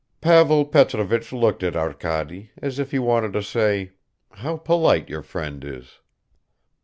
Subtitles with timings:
[0.19, 3.91] Pavel Petrovich looked at Arkady, as if he wanted to say,
[4.31, 5.99] "How polite your friend is."